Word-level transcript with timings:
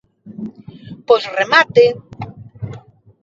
Pois 1.05 1.23
remate. 1.37 1.81